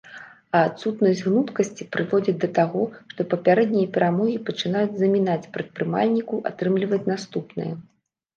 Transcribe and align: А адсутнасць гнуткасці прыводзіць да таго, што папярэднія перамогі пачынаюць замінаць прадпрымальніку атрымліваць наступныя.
А 0.59 0.59
адсутнасць 0.67 1.19
гнуткасці 1.25 1.85
прыводзіць 1.95 2.35
да 2.43 2.49
таго, 2.59 2.81
што 3.11 3.25
папярэднія 3.33 3.91
перамогі 3.99 4.39
пачынаюць 4.49 4.97
замінаць 5.03 5.49
прадпрымальніку 5.59 6.43
атрымліваць 6.53 7.01
наступныя. 7.13 7.71